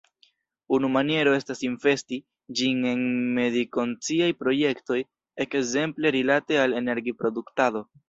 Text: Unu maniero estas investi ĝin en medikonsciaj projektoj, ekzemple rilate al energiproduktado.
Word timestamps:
Unu 0.77 0.87
maniero 0.93 1.35
estas 1.39 1.61
investi 1.67 2.19
ĝin 2.61 2.81
en 2.93 3.05
medikonsciaj 3.37 4.33
projektoj, 4.43 5.01
ekzemple 5.49 6.17
rilate 6.21 6.63
al 6.67 6.79
energiproduktado. 6.85 7.89